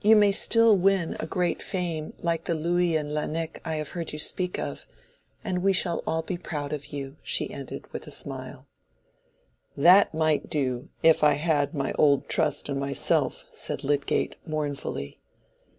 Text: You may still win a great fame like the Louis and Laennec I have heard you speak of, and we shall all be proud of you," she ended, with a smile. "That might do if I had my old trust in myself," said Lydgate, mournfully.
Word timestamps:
You 0.00 0.16
may 0.16 0.32
still 0.32 0.74
win 0.78 1.14
a 1.20 1.26
great 1.26 1.62
fame 1.62 2.14
like 2.20 2.44
the 2.44 2.54
Louis 2.54 2.96
and 2.96 3.12
Laennec 3.12 3.60
I 3.66 3.74
have 3.74 3.90
heard 3.90 4.14
you 4.14 4.18
speak 4.18 4.58
of, 4.58 4.86
and 5.44 5.62
we 5.62 5.74
shall 5.74 6.02
all 6.06 6.22
be 6.22 6.38
proud 6.38 6.72
of 6.72 6.86
you," 6.86 7.16
she 7.22 7.50
ended, 7.50 7.86
with 7.92 8.06
a 8.06 8.10
smile. 8.10 8.66
"That 9.76 10.14
might 10.14 10.48
do 10.48 10.88
if 11.02 11.22
I 11.22 11.34
had 11.34 11.74
my 11.74 11.92
old 11.98 12.30
trust 12.30 12.70
in 12.70 12.78
myself," 12.78 13.44
said 13.50 13.84
Lydgate, 13.84 14.36
mournfully. 14.46 15.20